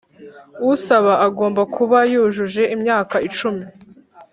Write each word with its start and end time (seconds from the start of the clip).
Usaba 0.71 1.13
agomba 1.27 1.61
kuba 1.75 1.97
yujuje 2.11 2.63
imyaka 2.75 3.15
icumi 3.27 3.63